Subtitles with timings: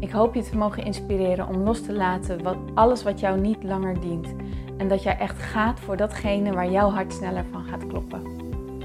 [0.00, 3.62] Ik hoop je te mogen inspireren om los te laten wat, alles wat jou niet
[3.62, 4.34] langer dient.
[4.76, 8.22] En dat jij echt gaat voor datgene waar jouw hart sneller van gaat kloppen.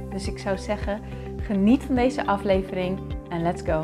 [0.09, 1.01] Dus ik zou zeggen,
[1.37, 3.81] geniet van deze aflevering en let's go.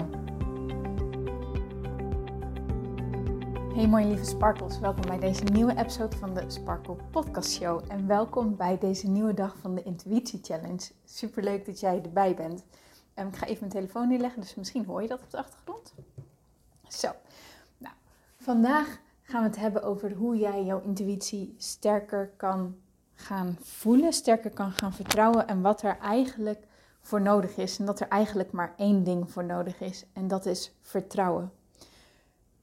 [3.75, 7.81] Hey mooie lieve Sparkles, welkom bij deze nieuwe episode van de Sparkle Podcast Show.
[7.88, 10.91] En welkom bij deze nieuwe dag van de Intuïtie Challenge.
[11.05, 12.64] Super leuk dat jij erbij bent.
[13.16, 15.94] Um, ik ga even mijn telefoon neerleggen, dus misschien hoor je dat op de achtergrond.
[16.89, 17.11] Zo,
[17.77, 17.93] nou,
[18.38, 22.75] vandaag gaan we het hebben over hoe jij jouw intuïtie sterker kan
[23.14, 26.67] gaan voelen, sterker kan gaan vertrouwen en wat er eigenlijk
[27.02, 27.80] voor nodig is.
[27.80, 31.52] En dat er eigenlijk maar één ding voor nodig is en dat is vertrouwen.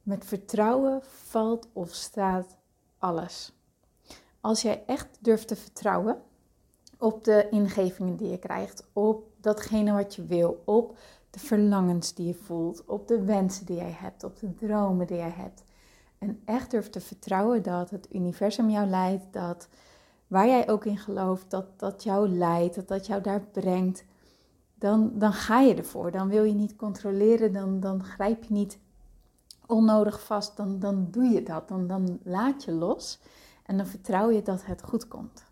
[0.03, 2.57] Met vertrouwen valt of staat
[2.99, 3.53] alles.
[4.41, 6.23] Als jij echt durft te vertrouwen
[6.99, 10.99] op de ingevingen die je krijgt, op datgene wat je wil, op
[11.37, 15.17] de verlangens die je voelt, op de wensen die jij hebt, op de dromen die
[15.17, 15.65] jij hebt.
[16.19, 19.69] En echt durft te vertrouwen dat het universum jou leidt, dat
[20.27, 24.05] waar jij ook in gelooft, dat dat jou leidt, dat dat jou daar brengt.
[24.75, 26.11] Dan, dan ga je ervoor.
[26.11, 28.79] Dan wil je niet controleren, dan, dan grijp je niet
[29.67, 31.69] onnodig vast, dan, dan doe je dat.
[31.69, 33.21] Dan, dan laat je los
[33.63, 35.45] en dan vertrouw je dat het goed komt.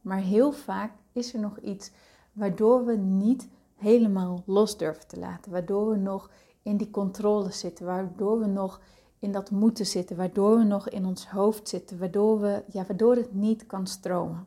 [0.00, 1.90] Maar heel vaak is er nog iets
[2.32, 3.48] waardoor we niet
[3.80, 5.52] helemaal los durven te laten.
[5.52, 6.30] Waardoor we nog
[6.62, 8.80] in die controle zitten, waardoor we nog
[9.18, 13.16] in dat moeten zitten, waardoor we nog in ons hoofd zitten, waardoor, we, ja, waardoor
[13.16, 14.46] het niet kan stromen.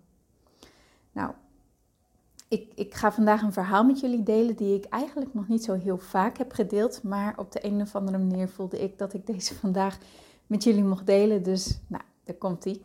[1.12, 1.32] Nou,
[2.48, 5.74] ik, ik ga vandaag een verhaal met jullie delen die ik eigenlijk nog niet zo
[5.74, 9.26] heel vaak heb gedeeld, maar op de een of andere manier voelde ik dat ik
[9.28, 9.98] deze vandaag
[10.48, 11.44] met jullie mocht delen.
[11.44, 12.82] Dus, nou, daar komt ie.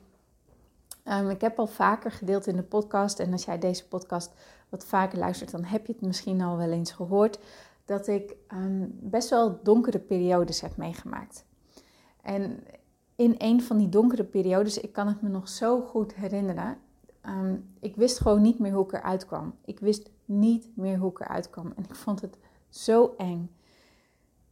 [1.11, 4.33] Um, ik heb al vaker gedeeld in de podcast en als jij deze podcast
[4.69, 7.39] wat vaker luistert, dan heb je het misschien al wel eens gehoord
[7.85, 11.45] dat ik um, best wel donkere periodes heb meegemaakt.
[12.23, 12.65] En
[13.17, 16.79] in een van die donkere periodes, ik kan het me nog zo goed herinneren,
[17.27, 19.55] um, ik wist gewoon niet meer hoe ik eruit kwam.
[19.65, 21.73] Ik wist niet meer hoe ik eruit kwam.
[21.77, 22.37] En ik vond het
[22.69, 23.51] zo eng.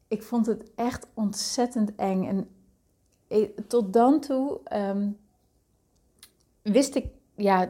[0.09, 2.25] Ik vond het echt ontzettend eng.
[2.25, 2.49] En
[3.67, 4.61] tot dan toe
[6.72, 7.69] wist ik, ja,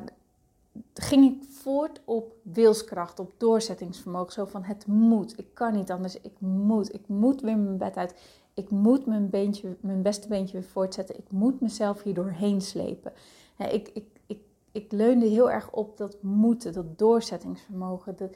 [0.95, 4.33] ging ik voort op wilskracht, op doorzettingsvermogen.
[4.33, 7.97] Zo van het moet, ik kan niet anders, ik moet, ik moet weer mijn bed
[7.97, 8.15] uit.
[8.55, 11.19] Ik moet mijn, beentje, mijn beste beentje weer voortzetten.
[11.19, 13.13] Ik moet mezelf hier doorheen slepen.
[13.59, 14.39] ik, ik, ik,
[14.73, 18.17] ik leunde heel erg op dat moeten, dat doorzettingsvermogen.
[18.17, 18.31] De,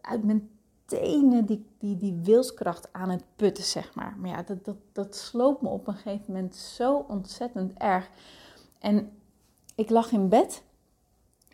[0.00, 0.50] uit mijn
[0.84, 4.16] tenen die, die, die wilskracht aan het putten, zeg maar.
[4.18, 8.10] Maar ja, dat, dat, dat sloop me op een gegeven moment zo ontzettend erg.
[8.78, 9.10] En
[9.80, 10.62] ik lag in bed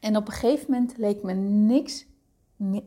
[0.00, 2.06] en op een gegeven moment leek me niks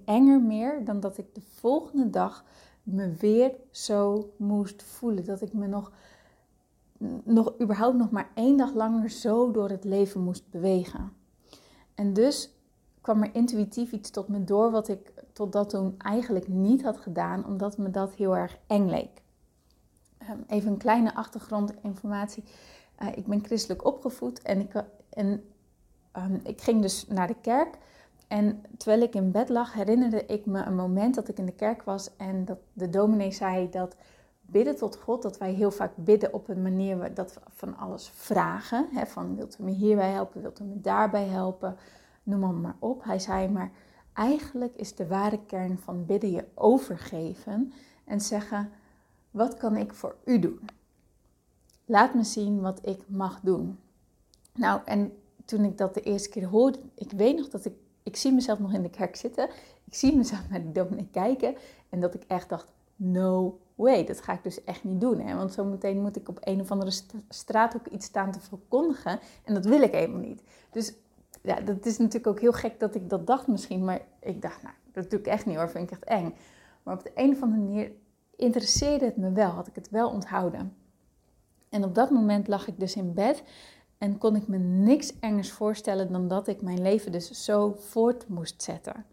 [0.05, 2.45] enger meer dan dat ik de volgende dag
[2.83, 5.25] me weer zo moest voelen.
[5.25, 5.91] Dat ik me nog,
[7.23, 11.11] nog überhaupt nog maar één dag langer zo door het leven moest bewegen.
[11.95, 12.53] En dus
[13.01, 16.97] kwam er intuïtief iets tot me door wat ik tot dat toen eigenlijk niet had
[16.97, 19.21] gedaan, omdat me dat heel erg eng leek.
[20.17, 22.44] Ehm, even een kleine achtergrondinformatie.
[23.01, 24.83] Uh, ik ben christelijk opgevoed en ik,
[25.19, 25.44] en,
[26.18, 27.78] um, ik ging dus naar de kerk.
[28.28, 31.52] En terwijl ik in bed lag, herinnerde ik me een moment dat ik in de
[31.52, 33.96] kerk was en dat de dominee zei dat
[34.41, 38.09] bidden tot God, dat wij heel vaak bidden op een manier dat we van alles
[38.13, 38.88] vragen.
[38.91, 41.78] Hè, van wilt u me hierbij helpen, wilt u me daarbij helpen,
[42.24, 43.03] noem maar, maar op.
[43.03, 43.72] Hij zei maar,
[44.13, 47.74] eigenlijk is de ware kern van bidden je overgeven
[48.06, 48.69] en zeggen,
[49.31, 50.69] wat kan ik voor u doen?
[51.86, 53.80] Laat me zien wat ik mag doen.
[54.59, 55.13] Nou, en
[55.45, 57.73] toen ik dat de eerste keer hoorde, ik weet nog dat ik,
[58.03, 59.50] ik zie mezelf nog in de kerk zitten.
[59.83, 61.56] Ik zie mezelf naar die dominee kijken.
[61.89, 65.19] En dat ik echt dacht, no way, dat ga ik dus echt niet doen.
[65.19, 65.35] Hè?
[65.35, 66.91] Want zometeen moet ik op een of andere
[67.29, 69.19] straat ook iets staan te verkondigen.
[69.44, 70.44] En dat wil ik helemaal niet.
[70.71, 70.94] Dus
[71.41, 73.83] ja, dat is natuurlijk ook heel gek dat ik dat dacht misschien.
[73.83, 76.33] Maar ik dacht, nou, dat doe ik echt niet hoor, vind ik echt eng.
[76.83, 77.91] Maar op de een of andere manier
[78.35, 80.73] interesseerde het me wel, had ik het wel onthouden.
[81.69, 83.44] En op dat moment lag ik dus in bed
[84.00, 88.28] en kon ik me niks engers voorstellen dan dat ik mijn leven dus zo voort
[88.28, 89.06] moest zetten.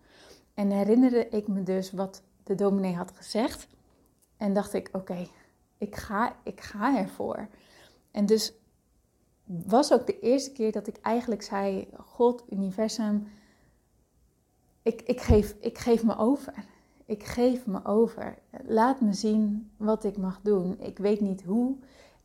[0.55, 3.69] En herinnerde ik me dus wat de dominee had gezegd.
[4.37, 5.27] En dacht ik, oké,
[5.79, 7.49] Ik ga, ik ga ervoor.
[8.11, 8.53] En dus
[9.45, 13.29] was ook de eerste keer dat ik eigenlijk zei: God, universum,
[14.83, 16.55] ik, ik, geef, ik geef me over.
[17.05, 18.39] Ik geef me over.
[18.67, 20.81] Laat me zien wat ik mag doen.
[20.81, 21.77] Ik weet niet hoe,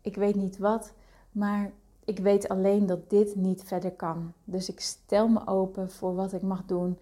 [0.01, 0.93] ik weet niet wat,
[1.31, 1.71] maar
[2.05, 4.33] ik weet alleen dat dit niet verder kan.
[4.43, 6.97] Dus ik stel me open voor wat ik mag doen.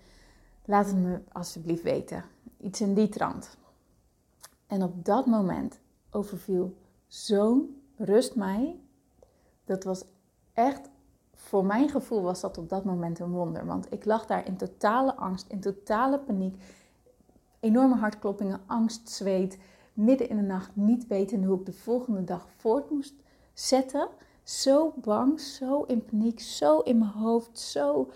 [0.65, 2.23] Laat het me alsjeblieft weten.
[2.57, 3.57] Iets in die trant.
[4.67, 5.79] En op dat moment
[6.11, 6.75] overviel
[7.07, 8.79] zo'n rust mij.
[9.65, 10.03] Dat was
[10.53, 10.89] echt,
[11.33, 13.65] voor mijn gevoel was dat op dat moment een wonder.
[13.65, 16.55] Want ik lag daar in totale angst, in totale paniek.
[17.59, 19.57] Enorme hartkloppingen, angst, zweet.
[19.93, 23.13] Midden in de nacht niet weten hoe ik de volgende dag voort moest
[23.53, 24.07] zetten.
[24.43, 28.11] Zo bang, zo in paniek, zo in mijn hoofd, zo...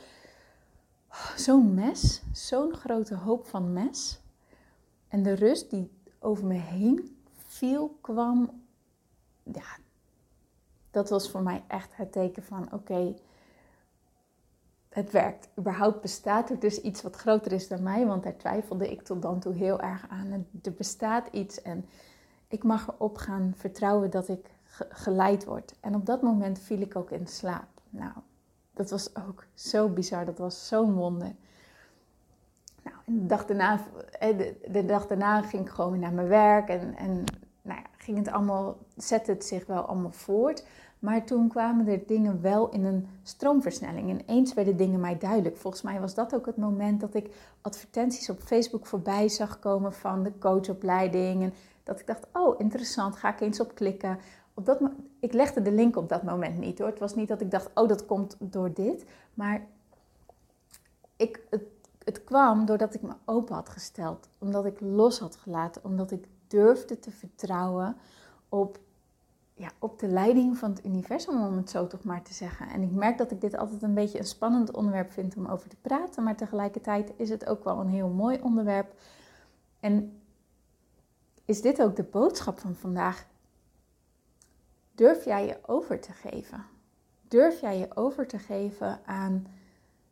[1.36, 4.22] Zo'n mes, zo'n grote hoop van mes.
[5.08, 8.64] En de rust die over me heen viel, kwam.
[9.44, 9.78] Ja,
[10.92, 13.16] dat was voor mij echt het teken van: oké,
[14.90, 15.50] het werkt.
[15.60, 19.22] Überhaupt bestaat er dus iets wat groter is dan mij, want daar twijfelde ik tot
[19.22, 20.48] dan toe heel erg aan.
[20.62, 21.86] Er bestaat iets en
[22.48, 24.52] ik mag erop gaan vertrouwen dat ik
[24.90, 25.74] geleid word.
[25.80, 27.68] En op dat moment viel ik ook in slaap.
[27.90, 28.14] Nou,
[28.74, 31.36] dat was ook zo bizar, dat was zo'n wonder.
[32.84, 33.80] Nou, de dag daarna,
[34.20, 34.38] eh,
[34.72, 37.24] de, dag daarna ging ik gewoon weer naar mijn werk en, en
[37.62, 40.66] nou ja, ging het allemaal, zette het zich wel allemaal voort.
[41.04, 44.10] Maar toen kwamen er dingen wel in een stroomversnelling.
[44.10, 45.58] En eens werden dingen mij duidelijk.
[45.58, 49.94] Volgens mij was dat ook het moment dat ik advertenties op Facebook voorbij zag komen
[49.94, 51.44] van de coachopleiding.
[51.44, 51.54] En
[51.84, 54.20] dat ik dacht, oh interessant, ga ik eens op klikken.
[54.53, 54.79] Op dat,
[55.19, 56.88] ik legde de link op dat moment niet hoor.
[56.88, 59.05] Het was niet dat ik dacht, oh dat komt door dit.
[59.33, 59.65] Maar
[61.15, 61.63] ik, het
[62.03, 66.27] het kwam doordat ik me open had gesteld, omdat ik los had gelaten, omdat ik
[66.47, 67.95] durfde te vertrouwen
[68.50, 68.79] op,
[69.53, 72.69] ja, op de leiding van het universum, om het zo toch maar te zeggen.
[72.69, 75.69] En ik merk dat ik dit altijd een beetje een spannend onderwerp vind om over
[75.69, 78.94] te praten, maar tegelijkertijd is het ook wel een heel mooi onderwerp.
[79.79, 80.21] En
[81.45, 83.25] is dit ook de boodschap van vandaag?
[84.95, 86.66] Durf jij je over te geven?
[87.28, 89.48] Durf jij je over te geven aan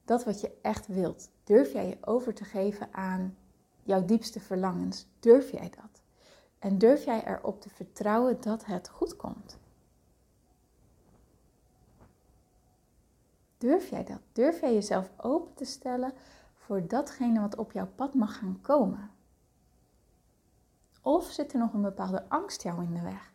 [0.05, 1.29] dat wat je echt wilt?
[1.43, 3.37] Durf jij je over te geven aan
[3.83, 5.07] jouw diepste verlangens?
[5.19, 6.01] Durf jij dat?
[6.59, 9.57] En durf jij erop te vertrouwen dat het goed komt?
[13.57, 14.21] Durf jij dat?
[14.31, 16.13] Durf jij jezelf open te stellen
[16.53, 19.11] voor datgene wat op jouw pad mag gaan komen?
[21.01, 23.30] Of zit er nog een bepaalde angst jou in de weg?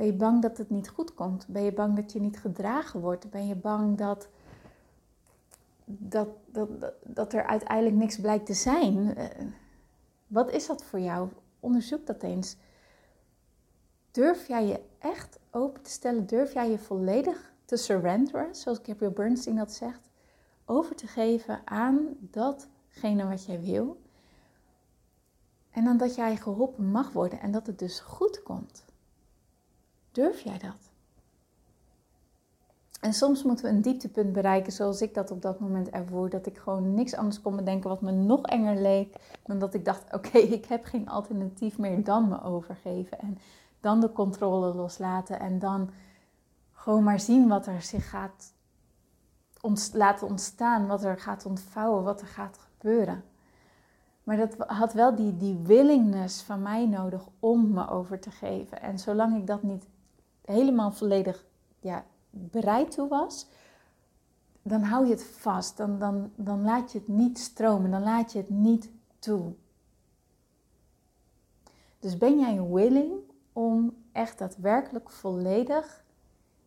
[0.00, 1.46] Ben je bang dat het niet goed komt?
[1.46, 3.30] Ben je bang dat je niet gedragen wordt?
[3.30, 4.28] Ben je bang dat
[5.84, 6.68] dat, dat,
[7.04, 9.16] dat er uiteindelijk niks blijkt te zijn.
[9.16, 9.46] Eh,
[10.26, 11.28] wat is dat voor jou?
[11.60, 12.56] Onderzoek dat eens.
[14.10, 16.26] Durf jij je echt open te stellen?
[16.26, 20.10] Durf jij je volledig te surrenderen, zoals Gabriel Bernstein dat zegt?
[20.64, 24.00] Over te geven aan datgene wat jij wil.
[25.70, 28.88] En dan dat jij geholpen mag worden en dat het dus goed komt.
[30.12, 30.90] Durf jij dat?
[33.00, 36.30] En soms moeten we een dieptepunt bereiken, zoals ik dat op dat moment ervoor.
[36.30, 39.16] Dat ik gewoon niks anders kon bedenken wat me nog enger leek.
[39.42, 43.18] Dan dat ik dacht: oké, ik heb geen alternatief meer dan me overgeven.
[43.18, 43.38] En
[43.80, 45.40] dan de controle loslaten.
[45.40, 45.90] En dan
[46.72, 48.52] gewoon maar zien wat er zich gaat
[49.92, 50.86] laten ontstaan.
[50.86, 53.24] Wat er gaat ontvouwen, wat er gaat gebeuren.
[54.24, 58.80] Maar dat had wel die, die willingness van mij nodig om me over te geven.
[58.80, 59.86] En zolang ik dat niet
[60.50, 61.44] helemaal volledig
[61.80, 63.46] ja, bereid toe was,
[64.62, 65.76] dan hou je het vast.
[65.76, 67.90] Dan, dan, dan laat je het niet stromen.
[67.90, 69.52] Dan laat je het niet toe.
[71.98, 73.12] Dus ben jij willing
[73.52, 76.04] om echt daadwerkelijk volledig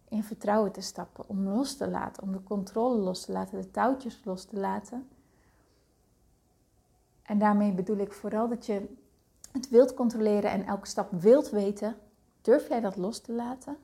[0.09, 3.71] in vertrouwen te stappen, om los te laten, om de controle los te laten, de
[3.71, 5.07] touwtjes los te laten.
[7.23, 8.95] En daarmee bedoel ik vooral dat je
[9.51, 11.95] het wilt controleren en elke stap wilt weten.
[12.43, 13.77] Durf jij dat los te laten?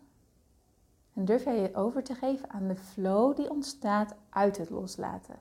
[1.13, 5.39] En durf jij je over te geven aan de flow die ontstaat uit het loslaten.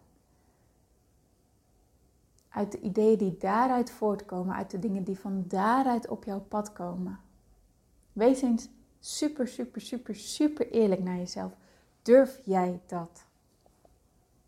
[2.48, 6.72] Uit de ideeën die daaruit voortkomen, uit de dingen die van daaruit op jouw pad
[6.72, 7.20] komen.
[8.12, 8.68] Wees eens
[9.00, 11.52] super, super, super, super eerlijk naar jezelf.
[12.02, 13.24] Durf jij dat?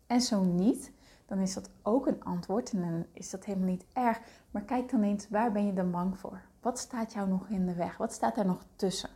[0.07, 0.91] En zo niet,
[1.25, 4.19] dan is dat ook een antwoord en dan is dat helemaal niet erg.
[4.51, 6.41] Maar kijk dan eens, waar ben je dan bang voor?
[6.61, 7.97] Wat staat jou nog in de weg?
[7.97, 9.09] Wat staat er nog tussen?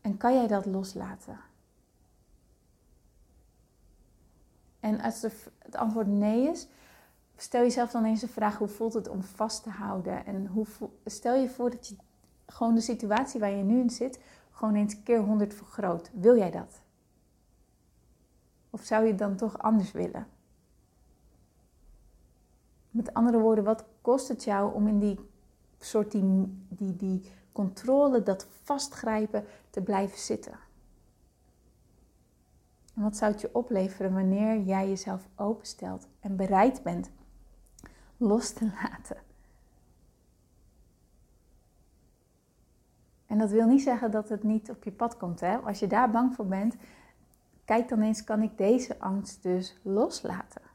[0.00, 1.40] En kan jij dat loslaten?
[4.80, 6.68] En als het antwoord nee is,
[7.36, 10.26] Stel jezelf dan eens de vraag: hoe voelt het om vast te houden?
[10.26, 10.66] En hoe
[11.04, 11.96] stel je voor dat je
[12.46, 16.10] gewoon de situatie waar je nu in zit, gewoon eens keer 100 vergroot.
[16.12, 16.80] Wil jij dat?
[18.70, 20.26] Of zou je het dan toch anders willen?
[22.90, 25.18] Met andere woorden, wat kost het jou om in die
[25.78, 26.22] soort die,
[26.68, 30.58] die, die controle, dat vastgrijpen te blijven zitten?
[32.94, 37.10] En wat zou het je opleveren wanneer jij jezelf openstelt en bereid bent
[38.16, 39.16] los te laten?
[43.26, 45.40] En dat wil niet zeggen dat het niet op je pad komt.
[45.40, 45.56] Hè?
[45.56, 46.76] Als je daar bang voor bent,
[47.64, 50.65] kijk dan eens, kan ik deze angst dus loslaten?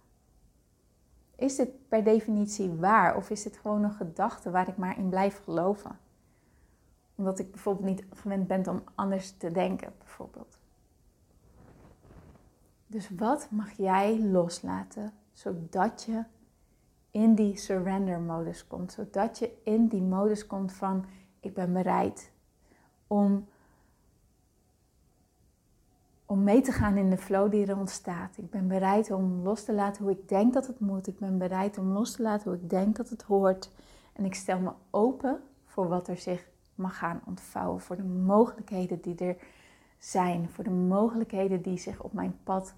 [1.42, 5.10] Is dit per definitie waar of is dit gewoon een gedachte waar ik maar in
[5.10, 6.00] blijf geloven?
[7.16, 10.58] Omdat ik bijvoorbeeld niet gewend ben om anders te denken, bijvoorbeeld.
[12.88, 16.24] Dus wat mag jij loslaten zodat je
[17.12, 18.92] in die surrender modus komt?
[18.92, 21.06] Zodat je in die modus komt van
[21.40, 22.32] ik ben bereid
[23.08, 23.48] om,
[26.32, 28.38] om mee te gaan in de flow die er ontstaat.
[28.38, 31.08] Ik ben bereid om los te laten hoe ik denk dat het moet.
[31.08, 33.72] Ik ben bereid om los te laten hoe ik denk dat het hoort.
[34.14, 37.82] En ik stel me open voor wat er zich mag gaan ontvouwen.
[37.82, 39.38] Voor de mogelijkheden die er
[39.98, 40.50] zijn.
[40.50, 42.74] Voor de mogelijkheden die zich op mijn pad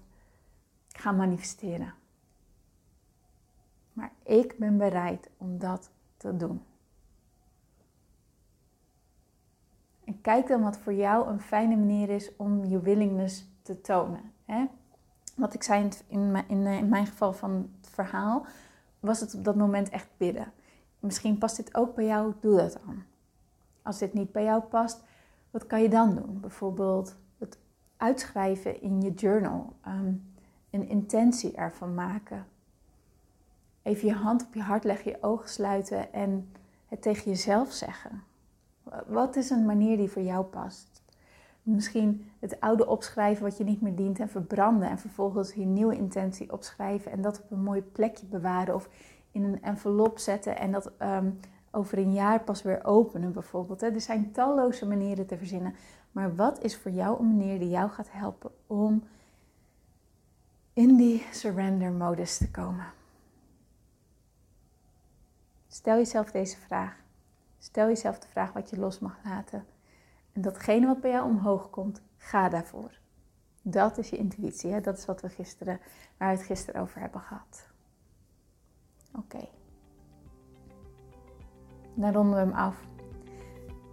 [0.88, 1.94] gaan manifesteren.
[3.92, 6.62] Maar ik ben bereid om dat te doen.
[10.24, 14.32] Kijk dan wat voor jou een fijne manier is om je willingness te tonen.
[14.44, 14.66] Hè?
[15.36, 18.46] Wat ik zei in mijn, in mijn geval van het verhaal,
[19.00, 20.52] was het op dat moment echt bidden.
[20.98, 23.02] Misschien past dit ook bij jou, doe dat dan.
[23.82, 25.02] Als dit niet bij jou past,
[25.50, 26.40] wat kan je dan doen?
[26.40, 27.58] Bijvoorbeeld het
[27.96, 30.34] uitschrijven in je journal, um,
[30.70, 32.46] een intentie ervan maken.
[33.82, 36.52] Even je hand op je hart leggen, je ogen sluiten en
[36.88, 38.22] het tegen jezelf zeggen.
[39.06, 41.02] Wat is een manier die voor jou past?
[41.62, 44.88] Misschien het oude opschrijven wat je niet meer dient en verbranden.
[44.88, 48.74] En vervolgens je nieuwe intentie opschrijven en dat op een mooi plekje bewaren.
[48.74, 48.88] Of
[49.32, 51.30] in een envelop zetten en dat ehm,
[51.70, 53.82] over een jaar pas weer openen bijvoorbeeld.
[53.82, 55.74] Er zijn talloze manieren te verzinnen.
[56.12, 59.02] Maar wat is voor jou een manier die jou gaat helpen om
[60.72, 62.86] in die surrender modus te komen?
[65.68, 67.03] Stel jezelf deze vraag.
[67.64, 69.64] Stel jezelf de vraag wat je los mag laten.
[70.32, 72.98] En datgene wat bij jou omhoog komt, ga daarvoor.
[73.62, 74.72] Dat is je intuïtie.
[74.72, 74.80] Hè?
[74.80, 75.80] Dat is wat we gisteren,
[76.16, 77.68] waar we het gisteren over hebben gehad.
[79.18, 79.48] Oké.
[81.94, 82.76] Dan ronden we hem af.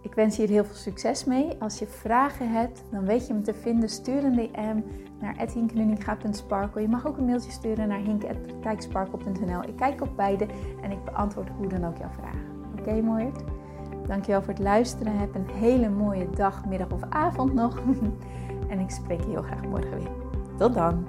[0.02, 1.60] Ik wens je hier heel veel succes mee.
[1.60, 3.88] Als je vragen hebt, dan weet je me te vinden.
[3.88, 4.80] Stuur een DM
[5.20, 6.80] naar etienkenuninga.sparkle.
[6.80, 9.62] Je mag ook een mailtje sturen naar hinke.praktijksparkle.nl.
[9.62, 10.46] Ik kijk op beide
[10.82, 12.70] en ik beantwoord hoe dan ook jouw vragen.
[12.72, 13.61] Oké, okay, Moord?
[14.06, 15.18] Dankjewel voor het luisteren.
[15.18, 17.82] Heb een hele mooie dag, middag of avond nog.
[18.70, 20.10] en ik spreek je heel graag morgen weer.
[20.56, 21.06] Tot dan.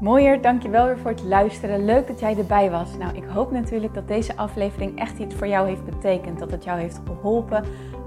[0.00, 1.84] Mooier, dankjewel weer voor het luisteren.
[1.84, 2.96] Leuk dat jij erbij was.
[2.98, 6.38] Nou, ik hoop natuurlijk dat deze aflevering echt iets voor jou heeft betekend.
[6.38, 7.64] Dat het jou heeft geholpen,